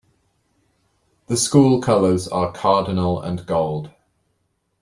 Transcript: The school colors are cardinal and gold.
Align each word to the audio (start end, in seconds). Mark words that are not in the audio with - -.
The 1.27 1.37
school 1.37 1.79
colors 1.79 2.27
are 2.27 2.51
cardinal 2.51 3.21
and 3.21 3.45
gold. 3.45 3.91